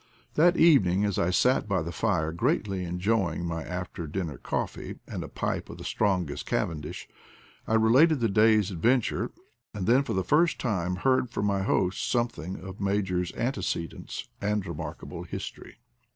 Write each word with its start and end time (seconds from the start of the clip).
That 0.33 0.57
evening 0.57 1.05
a& 1.05 1.11
I 1.21 1.29
sat 1.29 1.67
by 1.67 1.83
the 1.83 1.91
fire 1.91 2.31
greatly 2.31 2.85
enjoy 2.85 3.35
ing 3.35 3.45
my 3.45 3.63
after 3.63 4.07
dinner 4.07 4.39
coffee, 4.39 4.97
and 5.07 5.23
a 5.23 5.27
pipe 5.27 5.69
of 5.69 5.77
the 5.77 5.83
strongest 5.83 6.47
cavendish, 6.47 7.07
I 7.67 7.75
related 7.75 8.19
the 8.19 8.27
day's 8.27 8.71
adven 8.71 9.01
tures, 9.01 9.29
and 9.75 9.85
then 9.85 10.01
for 10.01 10.13
the 10.13 10.23
first 10.23 10.57
time 10.59 10.95
heard 10.95 11.29
from 11.29 11.45
my 11.45 11.61
host 11.61 12.09
something 12.09 12.55
of 12.59 12.81
Major's 12.81 13.31
antecedents 13.33 14.27
and 14.41 14.65
re 14.65 14.73
markable 14.73 15.21
history. 15.21 15.77